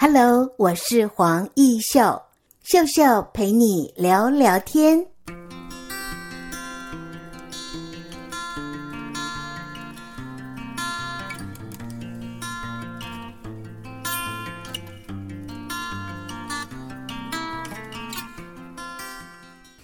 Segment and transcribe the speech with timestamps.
[0.00, 2.22] Hello，我是黄义秀，
[2.62, 5.04] 秀秀陪你聊聊天。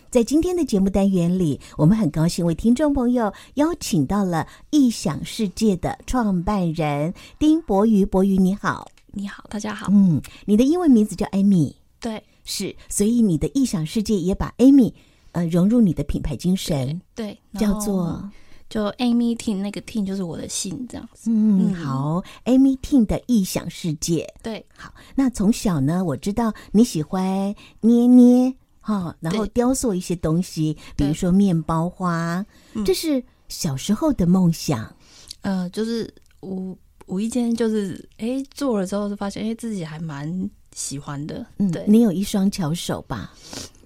[0.08, 8.06] 在今天的节目单元里，我们很高兴为听众朋友邀请到了异想世界的创办人丁博瑜。
[8.06, 8.86] 博瑜你好，
[9.16, 9.86] 你好，大家好。
[9.90, 14.92] 嗯，你的英文名字叫 Amy，对，是，所以你的异想世界也把 Amy
[15.32, 18.28] 呃融入你的品牌精神，对，叫做
[18.68, 21.30] 就 Amy Ting，那个 Ting 就是我的姓，这样子。
[21.30, 24.92] 嗯，嗯好，Amy Ting 的异想世界，对，好。
[25.14, 28.54] 那从小呢，我知道你喜欢捏捏。
[28.86, 32.44] 哈，然后雕塑一些东西，比如说面包花，
[32.84, 34.94] 这是小时候的梦想。
[35.40, 41.44] 呃，就是无无意间就是哎做了之后，就发现哎自己还蛮喜欢的。
[41.58, 43.32] 嗯，对，你有一双巧手吧？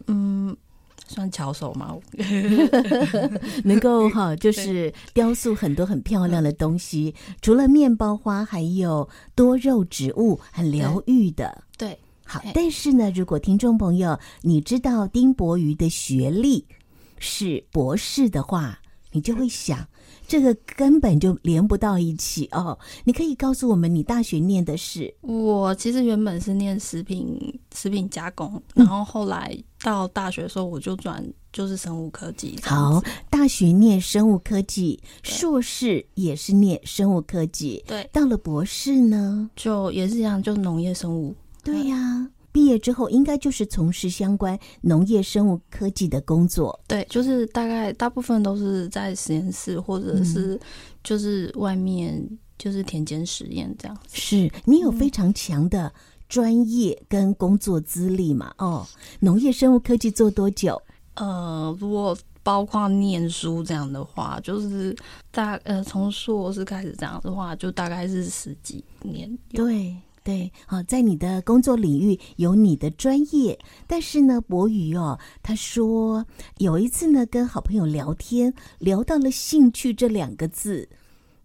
[0.07, 0.57] 嗯，
[1.07, 1.97] 算巧手吗？
[3.65, 7.15] 能够哈，就是雕塑很多很漂亮的东西。
[7.43, 11.65] 除了面包花，还有多肉植物，很疗愈的。
[11.77, 11.89] 对。
[11.89, 11.99] 对
[12.31, 16.67] 好，但是呢，如果听众朋友你知道丁博瑜的学历
[17.19, 18.79] 是博士的话，
[19.13, 19.89] 你就会想，
[20.29, 22.79] 这个根本就连不到一起哦。
[23.03, 25.13] 你可以告诉我们，你大学念的是？
[25.23, 27.37] 我其实原本是念食品
[27.75, 32.57] 食品加工，然后后来到大学的时候，我就转就是生物科技。
[32.63, 37.83] 好，大学念生物科技，硕士也是念生物科技。
[37.87, 41.35] 对，到了博士呢，就也是一样，就农业生物。
[41.65, 46.77] 对呀、啊，毕业之后应该就是从事相关农业生物科技的工作。
[46.89, 50.59] 对，就是大概大部分都是在实验室，或者是
[51.05, 52.21] 就是外面
[52.59, 54.09] 就是田间实验这样子。
[54.11, 55.93] 是你有非常强的
[56.29, 58.53] 专业跟工作资历嘛？
[58.57, 58.87] 嗯、哦，
[59.21, 60.83] 农业生物科技做多久？
[61.15, 64.97] 呃，如果包括念书这样的话，就是
[65.31, 69.39] 大呃从硕士开始这样的话，就大概是十几年。
[69.51, 69.95] 对。
[70.29, 76.27] 对，好，在你的工作领域有你的专业，但是呢，柏瑜哦，他说
[76.59, 80.87] 有一次呢，跟好朋友聊天，聊到了兴趣这两个字，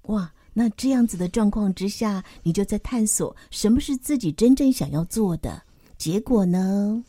[0.08, 5.64] 哇，那这样子的状况之下，你就在探索什么是自己真正想要做的，
[5.98, 7.02] 结果呢？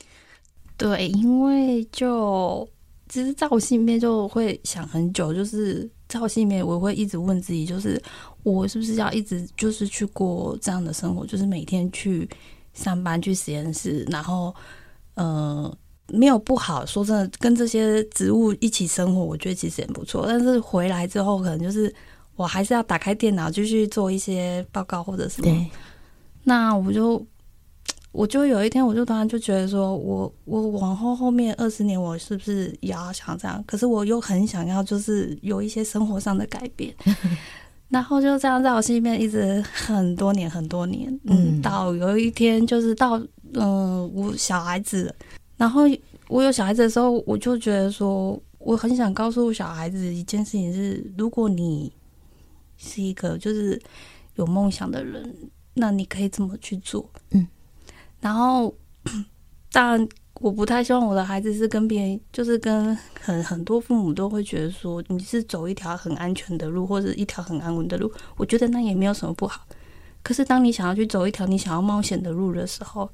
[0.77, 2.69] 对，因为就
[3.09, 8.01] 其实在我心里面就会想很久，就是在我心里面我会一直问自己，就是。
[8.45, 11.27] 我是不是要一直就是去过这样的生活？
[11.27, 12.29] 就是每天去
[12.75, 14.55] 上班、去实验室，然后
[15.15, 15.77] 呃，
[16.09, 16.85] 没有不好。
[16.85, 20.27] 说真的，跟这些植物一起生活，我觉得其实也不错。
[20.29, 21.93] 但是回来之后，可能就是
[22.37, 25.67] 我还是要打开电脑继续做一些报告或者什么。
[26.43, 27.27] 那我就
[28.13, 33.65] 我就有一天，我就突然就觉得说，我我往后后面二十年，我是不是也要想这样？
[33.67, 36.95] 可是我又很想要，就是有一些生活上的改变。
[37.95, 43.23] 然后就这样在我心里面一直很多年很多年，嗯，到有一天就是到
[43.53, 45.15] 嗯我小孩子，
[45.57, 45.83] 然后
[46.27, 51.93] 我有小孩子的时候，我就觉得说我很想告诉小孩子一件事情是，如果你
[52.77, 53.81] 是一个就是
[54.35, 55.33] 有梦想的人，
[55.75, 57.09] 那你可以怎么去做？
[57.31, 57.47] 嗯，
[58.21, 58.75] 然后
[59.71, 60.09] 当然。
[60.41, 68.13] 我不太希望我的孩子是跟别人，就是跟很很多父母都会觉得说你是走一条很安全的路，或者一条很安稳的路。
[68.37, 69.65] 我觉得那也没有什么不好。
[70.23, 73.09] 可是当你想要去走一条你想要冒险的路的时候，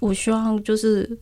[0.00, 1.18] 我希望就是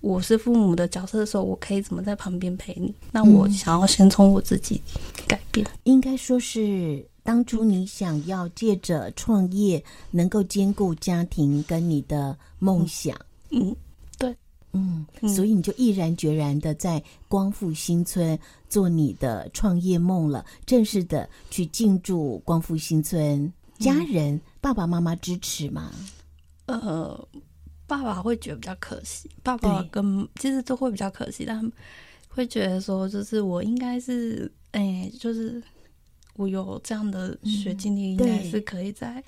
[0.00, 2.94] 我是父母的角色的时候，我可以怎么在旁边陪你？
[3.10, 4.80] 那我想要先从我自己
[5.26, 5.66] 改变。
[5.66, 13.16] 嗯，应该说是当初你想要借着创业能够兼顾家庭跟你的梦想，
[13.50, 13.74] 嗯。
[14.72, 18.38] 嗯嗯，所以你就毅然决然的在光复新村
[18.68, 23.52] 做你的创业梦了，正式的去进驻光复新村。
[23.78, 25.90] 家人、嗯、爸爸妈妈支持吗？
[26.66, 27.28] 呃，
[27.86, 31.70] 爸爸会觉得比较可惜，爸爸跟其实都会比较可惜，但
[32.28, 35.60] 会觉得说，就是我应该是，哎，就是
[36.36, 39.22] 我有这样的学经历，应该是可以在，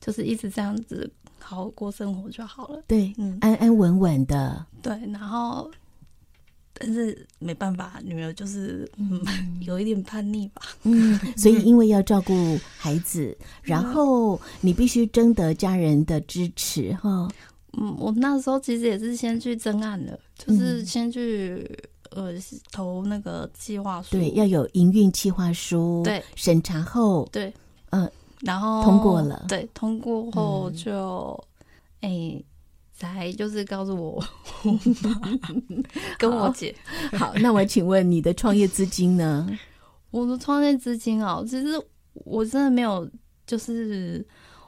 [0.00, 1.12] 就是一直这样子。
[1.42, 2.82] 好好过生活就好了。
[2.86, 4.64] 对，嗯，安安稳稳的。
[4.80, 5.70] 对，然后，
[6.72, 9.20] 但是没办法，女儿就是嗯，
[9.60, 10.62] 有一点叛逆吧。
[10.84, 17.28] 嗯， 所以因为要照顾孩子，然后你必须征得家人的支持哈。
[17.78, 21.66] 嗯，我那时候其实也是先去征案的，就是先去
[22.10, 22.32] 呃
[22.70, 24.10] 投那个计划书。
[24.10, 26.02] 对，要有营运计划书。
[26.04, 27.28] 对，审查后。
[27.32, 27.52] 对，
[27.90, 28.10] 嗯。
[28.42, 31.32] 然后通过了，对，通过后就，
[32.00, 32.44] 哎、欸，
[32.92, 34.24] 才就是告诉我，
[36.18, 36.74] 跟我姐。
[37.12, 39.48] 好，那我请问你的创业资金呢？
[40.10, 41.68] 我的创业资金哦，其实
[42.12, 43.08] 我真的没有，
[43.46, 44.26] 就是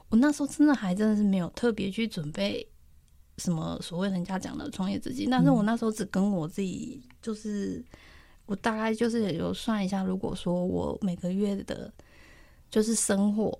[0.09, 2.65] 我那时候真的还真的是没有特别去准备
[3.37, 7.83] 什么所谓人家讲的创业资金，但是我那时候只跟我自己，就是
[8.45, 11.93] 我大概就是有算一下，如果说我每个月的，
[12.75, 13.57] 就是生活。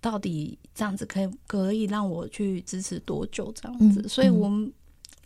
[0.00, 3.52] 到底这样子可以可以让我去支持多久？
[3.52, 4.72] 这样子，嗯、所以我们。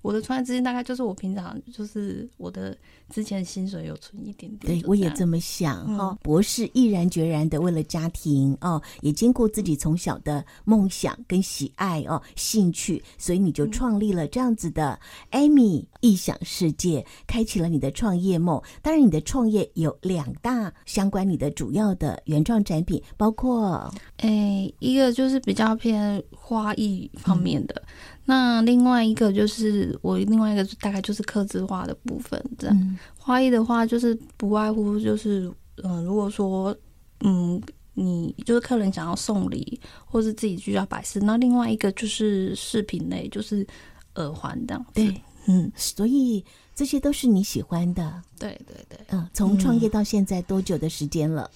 [0.02, 2.76] 我的创业资金大概就是我平常就是我的
[3.10, 6.16] 之前薪水有存一点点，对，我也这么想哈。
[6.22, 14.98] 博士毅然决然的为了家庭哦，也兼顾自己从小的梦想跟喜爱哦兴趣，所以你就创立了这样子的
[15.32, 18.62] Amy 异想世界，开启了你的创业梦。
[18.80, 27.82] 当然，你的创业有两大相关，你的主要的原创产品包括，诶，一个就是比较偏花艺方面的。
[27.84, 27.88] 嗯
[28.24, 35.52] 那另外一个就是我另外一个大概就是刻字画的部分，这样、嗯、花艺的话就是不外乎就是
[35.82, 36.76] 嗯、呃，如果说
[37.20, 37.60] 嗯
[37.94, 43.66] 你就是客人想要送礼或是自己需要摆饰，那另外一个就是饰品类，就是
[44.14, 44.86] 耳环这样。
[44.94, 46.42] 对，嗯，所以
[46.74, 48.22] 这些都是你喜欢的。
[48.38, 51.50] 对对对，嗯，从创业到现在多久的时间了？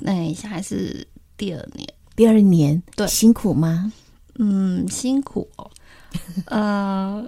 [0.00, 3.90] 那、嗯、现在是第二年，第二年，对，辛苦吗？
[4.38, 5.70] 嗯，辛苦哦。
[6.46, 7.24] 呃，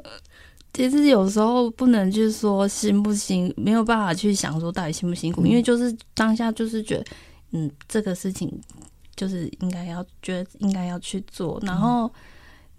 [0.72, 7.04] 其实有时候不能去说辛不辛，没有办法去想说到底辛不辛苦，嗯、因为就是当下就是觉得，
[7.52, 8.50] 嗯，这个事情
[9.14, 11.60] 就是应该要觉得应该要去做。
[11.62, 12.10] 然后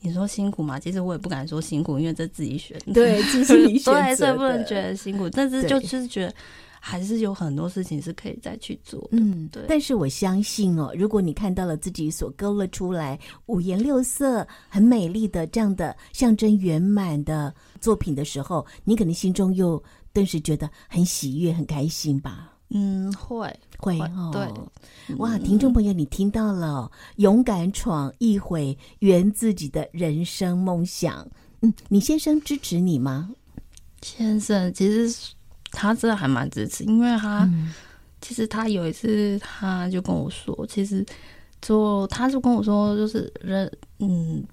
[0.02, 6.34] 你说辛苦嘛，其实我也不敢说辛苦，因为这自己选的，对，这是你选的，对，所以不能觉得辛苦，但是就就是觉得。
[6.80, 9.64] 还是有很多事情是可以再去做的，嗯，对。
[9.68, 19.82] 但是我相信哦，如果你看到了自己所勾勒出来五颜六色、很美丽的这样的象征圆满的作品的时候，你可能心中又
[20.14, 22.54] 顿时觉得很喜悦、很开心吧？
[22.70, 24.30] 嗯，会会哦。
[24.34, 31.28] 对，哇，听众朋友，你听到了，勇敢闯一回，圆自己的人生梦想。
[31.62, 33.30] 嗯，你先生支持你吗？
[34.02, 35.34] 先生，其实。
[35.72, 37.74] 他真的还蛮支持，因为他、嗯、
[38.22, 41.06] 其实他有一次他就跟我说，其实
[41.62, 44.44] 做他就跟我说，就是人嗯，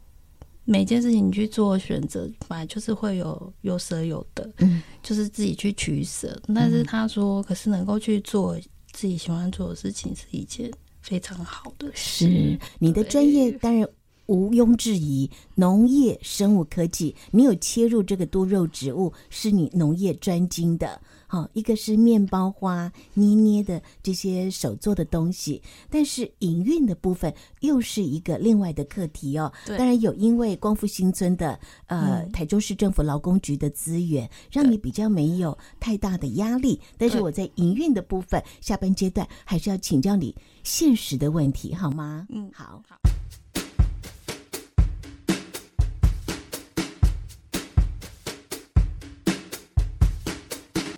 [0.64, 6.40] 每件事情你去做选择，本来就是会有有舍有得，嗯，就是自己去取舍。
[6.55, 8.58] 但是他说，可是能够去做
[8.93, 10.70] 自己喜欢做的事情，是一件
[11.00, 12.26] 非常好的事。
[12.26, 13.88] 是你的专业，当然。
[14.26, 21.00] 毋庸置疑，农业生物科技，你有切入这个多肉植物，是你农业专精的。
[21.26, 25.61] 好，一个是面包花捏捏的这些手做的东西，
[25.91, 29.53] 但是营运的部分又是一个另外的课题哦。
[29.67, 36.81] 当然有，因为光复新村的呃、嗯、台州市政府劳工局的资源，让你比较没有太大的压力。
[36.97, 42.26] 但是我在营运的部分，下半阶段还是要请教你现实的问题，好吗？
[42.31, 42.81] 嗯，好。
[42.88, 42.99] 好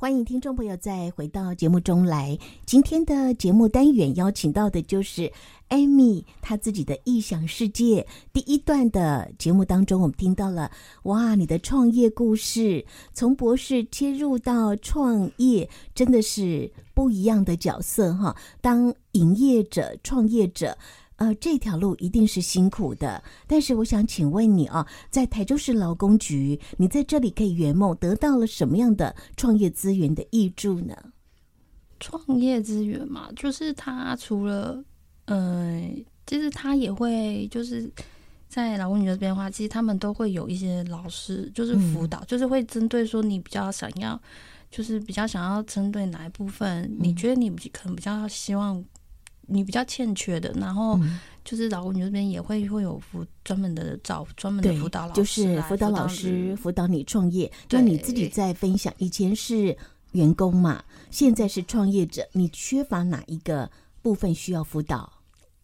[0.07, 2.39] 欢迎听众朋友再回到节目中来。
[2.65, 5.33] 今天的节目单元邀请到的就是
[5.71, 8.07] Amy，她自己的异想世界。
[8.33, 10.71] 第一段的节目当中，我们听到了
[11.03, 18.37] 哇，你的创业故事，从博士切入到创业，真的是不一样的角色哈。
[18.61, 20.79] 当营业者、创业者。
[21.17, 30.95] 呃，这条路一定是辛苦的，但是我想请问你啊，在台州市劳工局，你在这里可以圆梦，得到了什么样的创业资源的益助呢？
[31.99, 34.85] 创业资源嘛，就是他除了，
[35.25, 35.83] 呃，
[36.27, 37.91] 其实他也会就是
[38.47, 44.21] 在劳工局这边的话，其实他们都会有一些老师，就是辅导，嗯、就是会针对说你比较想要，
[44.71, 48.85] 就是比较想要针对哪一部分，嗯、你觉得你可能比较希望。
[49.47, 50.99] 你比较欠缺的，然后
[51.45, 57.51] 就是劳工局这边也会会有辅专门的找专门的辅导老师，就是辅导老师辅导你创业。
[57.71, 59.77] 那你自己在分享，以前是
[60.13, 63.71] 员工嘛，现在是创业者，你缺乏哪一个
[64.03, 65.13] 部分需要辅导？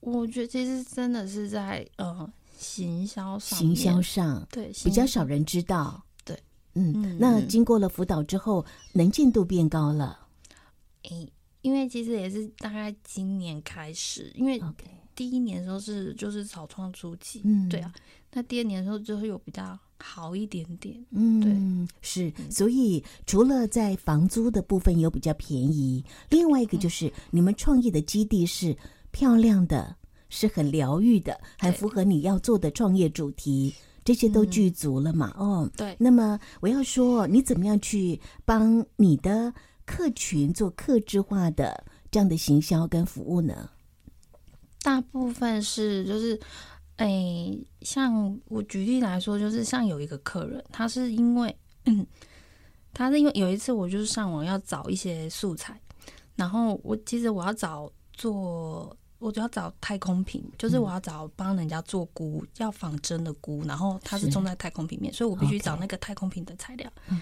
[0.01, 6.01] 我觉得其实真的是在呃行销上，行销上对比较少人知道。
[6.25, 6.39] 对，
[6.75, 10.19] 嗯，嗯，那经过了辅导之后，能见度变高了。
[11.11, 11.29] 诶。
[11.63, 14.61] 因为其实也是大概今年开始，因为
[15.15, 17.93] 第一年的时候是就是草创初期，嗯，对啊，
[18.33, 28.77] 那第二年的时候就会有比较好一点点，嗯，对，是，所以除了在房租的部分有比较便宜，另外一个就是你们创业的基地是
[29.11, 29.97] 漂亮的，
[30.29, 33.73] 是很疗愈的，很符合你要做的创业主题。
[34.05, 35.33] 这些都具足了嘛？
[35.39, 35.95] 嗯、哦，对。
[35.97, 39.55] 那么我要说，你怎么样去帮你的
[39.93, 43.69] 客群做客制化的这样的行销跟服务呢？
[44.83, 46.41] 大部分是就是，
[46.97, 52.07] 哎，像我举例来说，就是像有一个客人，他是因为，嗯，
[52.95, 55.79] 他是因为有一次我就是上网要找一些素材，
[56.37, 58.97] 然后我其实我要找做。
[59.19, 66.93] 我就要找太空瓶，就是我要找帮人家做菇，嗯、要仿真的菇，然后它是种在太空瓶面，所以我必须找那个太空瓶的材料。
[67.09, 67.21] Okay.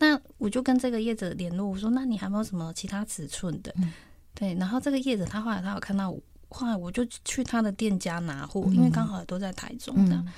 [0.00, 3.92] 那我就跟这个业者联络，我说：“那你还没有什么其他尺寸的？”嗯、
[4.34, 10.32] 对，然后这个业者他后来他有看到我，后来我就去他的店家拿货，嗯、因为刚好都在台中这样，嗯、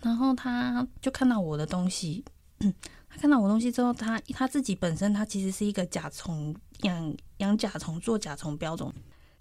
[0.00, 2.24] 然后他就看到我的东西，
[2.60, 2.72] 嗯、
[3.10, 8.90] 他看到我东西之后，他他自己本身他其实是一个甲虫养养甲虫做甲虫标种。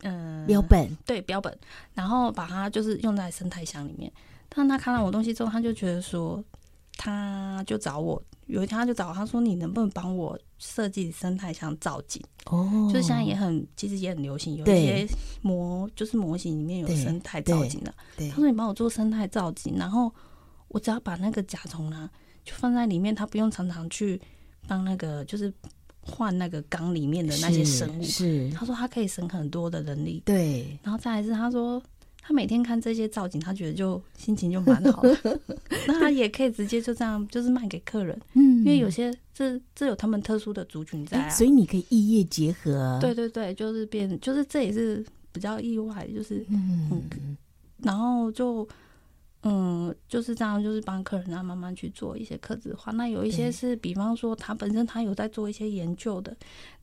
[0.01, 1.53] 嗯，标本对标本，
[1.93, 4.09] 然后把它就是用在生态箱里面。
[4.47, 6.41] 但他看到我东西之后，他就觉得说，
[7.01, 15.07] 他就找我，有一天他就找我，他说：“你能不能帮我设计生态箱造景？”哦，就是现在也很，其实也很流行，有一些
[15.41, 17.93] 模就是模型里面有生态造景的。
[18.29, 20.13] 他说：“你帮我做生态造景，然后
[20.67, 22.09] 我只要把那个甲虫呢，
[22.43, 24.19] 就放在里面，他不用常常去
[24.67, 25.53] 帮那个就是。”
[26.01, 30.65] 换那个缸里面的那些生物，是，是他说他可以省很多的人力，对。
[30.81, 31.79] 然后再来是他说
[32.29, 35.39] 他每天看这些造景，他觉得就心情就蛮好的。
[35.87, 42.99] 那他也可以直接就这样就是卖给客人，嗯，因为有些这这有他们特殊的族群在啊，所以你可以异业结合。
[43.01, 47.35] 对对对，就是变，就是这也是比较意外，就是嗯，嗯，
[47.79, 48.67] 然后就。
[49.43, 52.91] 嗯，就是这样，就是帮客人啊慢慢去做一些客制化。
[52.91, 56.35] 那有一些是，比方说他本身他有在做一些研究的，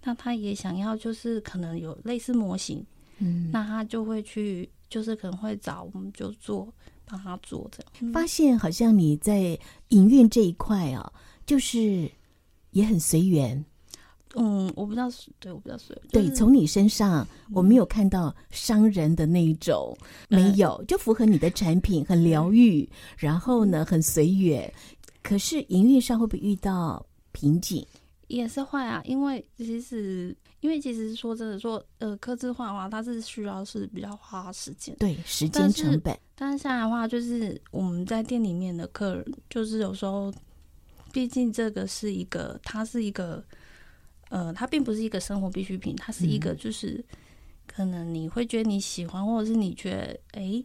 [0.02, 2.82] 那他也想要就是可能有类似模型，
[3.18, 6.72] 嗯，那他就会去，就是可能会找我们就做
[7.04, 8.12] 帮他做这样。
[8.12, 11.12] 发现好像你在营运这一块啊，
[11.44, 12.10] 就是
[12.70, 13.64] 也很随缘。
[14.38, 19.96] 嗯，我不知道，对，我不知道，对，从你身上我没有看到商人的那一种，
[20.28, 24.70] 嗯、没有，就符合你的产品，很疗愈，然后呢，很随缘。
[25.22, 27.86] 可是营运上会不会遇到瓶颈？
[28.28, 36.18] 也是会啊，因为其实，因为其实说真的说，呃，刻字化的话，它是需要是比较花时间，对，时间成本。
[36.34, 40.32] 但是现在的话，就是我们在店里面的客人，就是有时候，
[41.12, 43.44] 毕竟这个是一个，它是一个。
[44.28, 47.02] 呃，它并不是一个生活必需品，它是一个就是
[47.64, 50.64] 可能你会觉得你喜欢，或者是你觉得哎，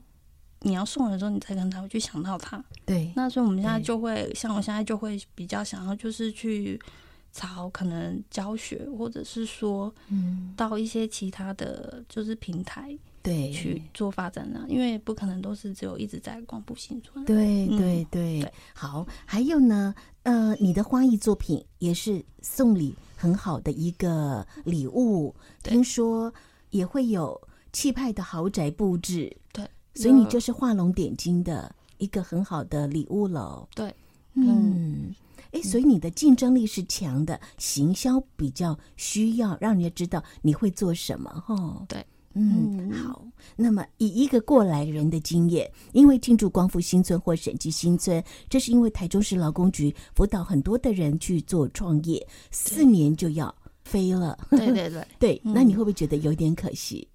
[0.62, 2.66] 你要送的时候，你才可能才会去想到它。
[2.88, 6.82] 对，那所以我们现在就会像我现在就会比较想要就是去
[7.32, 17.24] 朝可能教学，或者是说嗯，到一些其他的就是平台对去做发展呢，因为不可能都是只有一直在光复新村。
[17.26, 22.96] 对对对，好，还有呢，呃，你的花艺作品也是送礼。
[23.16, 26.34] 很好的一个礼物，听说
[26.72, 27.40] 也会有
[27.72, 33.70] 气派的豪宅布置，对，所以你就是画龙点睛的一个很好的礼物喽。
[33.76, 33.96] 对，
[34.34, 35.14] 嗯，
[35.52, 42.06] 哎，所以你的竞争力是强的，行销比较需要让人家知道你会做什么，哈，对。
[42.34, 43.28] 嗯，好。
[43.58, 53.54] 那么以一个过来人的经验，因为进驻光复新村或审计新村，这是因为台中市劳工局辅导很多的人去做创业，四年就要
[53.84, 54.40] 飞了。
[54.50, 55.42] 对对对，对。
[55.44, 57.06] 那你会不会觉得有点可惜？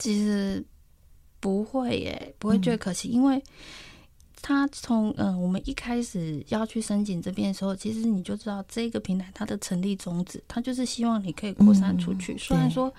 [0.00, 0.66] 其实
[1.38, 3.40] 不会耶，不会觉得可惜，嗯、因为
[4.40, 12.34] 他从嗯、呃，我们一开始要去申请这边的时候，其实你就知道这个平台它的成立宗旨，它就是希望你可以扩散出去。
[12.34, 12.92] 嗯、虽然说。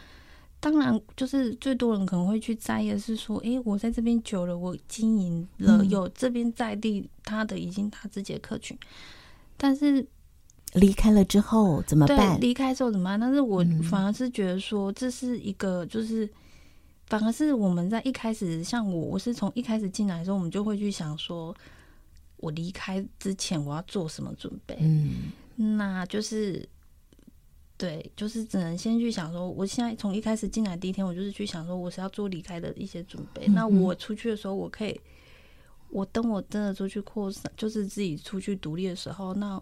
[0.62, 8.78] 当然，就是最多人可能会去在意的是说，诶，我在这边久了，我经营了，有这边在地他的已经他自己的客群，
[9.56, 10.06] 但是
[10.74, 12.38] 离开了之后怎么办？
[12.42, 13.18] 离开之后怎么办？
[13.18, 16.30] 但是我反而是觉得说，这是一个就是，
[17.10, 21.56] 反而是我们在一开始，像我，我是从一开始进来的时候，我们就会去想说，
[22.38, 24.78] 我离开之前我要做什么准备？
[24.80, 25.32] 嗯，
[25.78, 26.68] 那就是。
[27.80, 33.48] 对，就是只能先去想说，我现在从一开始进来第一天，我就是去想说，我是要做离开的一些准备。
[33.48, 35.00] 嗯、那我出去的时候，我可以，
[35.88, 39.58] 我等我真的出去扩散，就是自己出去独立的时候，那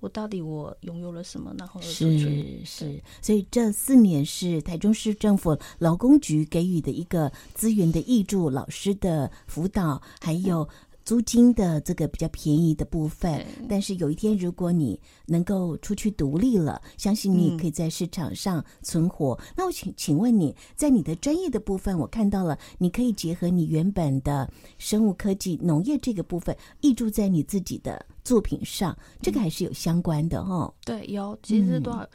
[0.00, 1.54] 我到底我拥有了什么？
[1.58, 2.18] 然后是
[2.64, 10.68] 是，所以这四年是台中市政府劳工局给予的一个资源的益助、老师的辅导，还有
[11.04, 19.34] 租金的这个比较便宜的部分，但是有一天如果你能够出去独立了，相信你也可以在市场上存活。
[19.40, 30.74] 嗯、那我请请问你在你的专业的部分，我看到了你可以结合你原本的生物科技、农业这个部分，挹注在你自己的作品上，这个还是有相关的哈、哦。
[30.84, 32.02] 对，有其实多少。
[32.02, 32.08] 嗯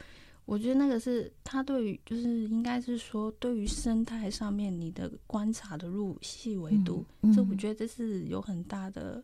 [0.46, 9.22] 我觉得那个是他对于，就是应该是说，对于生态上面你的观察的入细维度，这、我觉得这是有很大的，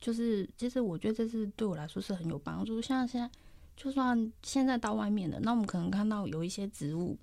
[0.00, 2.80] 就是其实我觉得这是对我来说是很有帮助。
[2.80, 3.28] 像现在，
[3.76, 7.18] 就算现在到外面的，那我们可能看到有一些植物。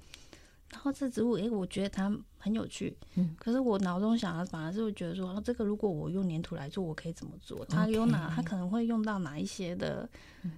[0.72, 2.96] 然后这植物，哎，我觉得它很有趣。
[3.16, 7.66] 嗯，可是我脑中想的反而是会觉得说，这个如果我用粘土来做，我可以怎么做？
[7.66, 8.32] 它有哪？
[8.36, 10.08] 它可能会用到哪一些的，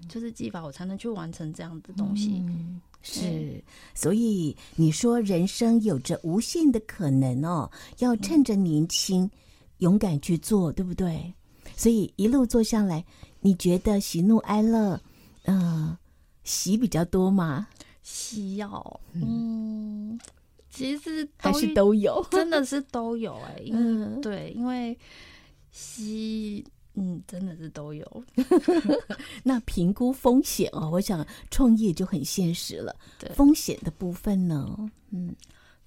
[0.07, 2.43] 就是技法，我才能去完成这样的东西。
[2.47, 3.63] 嗯，是，
[3.93, 9.29] 所以你说人生有着无限的可能哦，要趁着年轻，
[9.77, 11.31] 勇敢去做，对不对？
[11.75, 13.05] 所以一路做下来，
[13.41, 14.99] 你觉得喜怒哀乐，
[15.43, 15.95] 嗯，
[16.43, 17.67] 喜比较多吗？
[18.11, 20.19] 需要，嗯，
[20.67, 24.97] 其实还是都有， 真的是都有哎、欸，因为、嗯、对，因为
[25.71, 28.23] 西，嗯，真的是都有。
[29.45, 32.95] 那评估风险哦，我想创业就很现实了。
[33.19, 34.75] 对，风险的部分呢，
[35.11, 35.35] 嗯，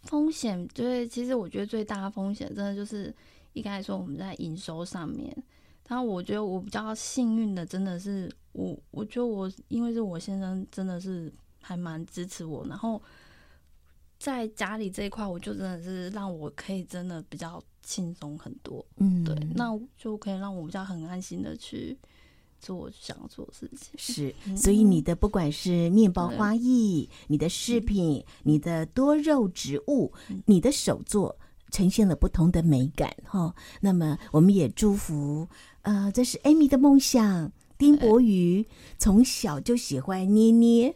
[0.02, 3.12] 风险对，其实我觉得最大的风险，真的就是
[3.52, 5.36] 一开始说我们在营收上面，
[5.82, 11.32] 但我觉得我比较幸运的，真的是我，我觉得我因为是我先生，真的是。
[11.62, 13.00] 还蛮支持我，然后
[14.18, 18.84] 在家里这一块，我就真的是让我可以真的比较轻松很多。
[18.96, 21.96] 嗯，对，那就可以让我比较很安心的去
[22.60, 23.94] 做我想要做的事情。
[23.96, 30.12] 是， 所以你的不管是面包花艺、你的饰品、你的多肉植物、
[30.44, 31.36] 你的手作，
[31.70, 33.12] 呈现了不同的美感。
[33.24, 35.48] 哈，那么我们也祝福，
[35.82, 37.50] 呃，这是 Amy 的梦想。
[37.82, 38.64] 丁博宇
[38.96, 40.94] 从小就喜欢捏捏，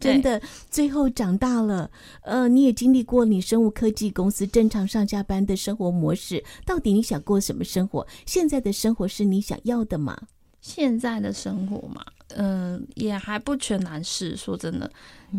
[0.00, 1.88] 真的，最后长大了，
[2.22, 8.04] 呃，你也经历过你生物科技公司正常上下班的生活模式，到底你想过什么生活？
[8.26, 10.20] 现在的生活是你想要的吗？
[10.60, 14.90] 现在的生活嘛，嗯、呃，也还不全然是，说真的，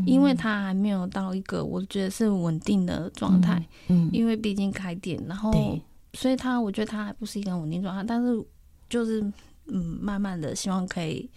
[0.05, 5.77] 因为它还没有到一个我觉得是稳定的状态，嗯，嗯，因为毕竟开店，然后，
[6.13, 8.41] 所以它我觉得它还不是一个稳定状态，但是
[8.87, 9.21] 就是。
[9.71, 11.29] 嗯，慢慢的，希望可以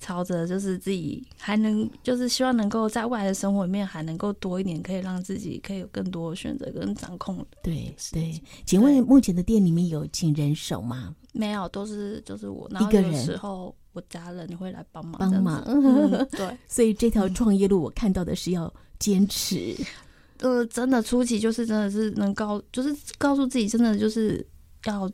[0.00, 7.44] 朝着就是自己还能，就是希望能够在未来的生活里面还能够多一点，可以让自己可以有更多的选择跟掌控。
[7.62, 11.14] 对对，请问目前的店里面有请人手吗？
[11.32, 13.12] 没有，都是就是我一个人。
[13.12, 15.62] 有时候我家人会来帮忙帮忙。
[15.66, 19.74] 嗯、对， 所以这条创业路我看到的是要坚持。
[20.38, 24.46] 呃，真的初期就是真的是能告，就是告诉自己，真的就是
[24.84, 25.10] 要。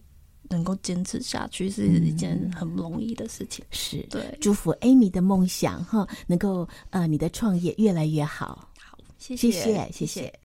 [0.49, 3.65] 能够坚持下去是一件很不容易的事情。
[3.71, 8.69] 是，对，祝福 Amy 的梦想哈，能够呃，你的创业越来越好。
[8.79, 10.44] 好，谢谢，谢谢，谢谢。